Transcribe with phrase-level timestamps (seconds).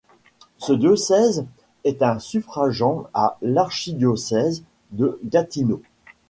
[0.57, 1.45] Ce diocèse
[1.83, 5.83] est un suffragant à l'archidiocèse de Gatineau.